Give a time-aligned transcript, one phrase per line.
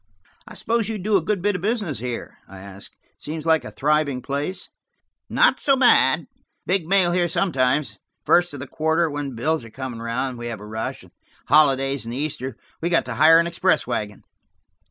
[0.47, 2.95] "I suppose you do a good bit of business here?" I asked.
[3.03, 4.67] "It seems like a thriving place."
[5.29, 6.25] "Not so bad;
[6.65, 7.99] big mail here sometimes.
[8.25, 11.11] First of the quarter, when bills are coming round, we have a rush, and
[11.49, 14.23] holidays and Easter we've got to hire an express wagon."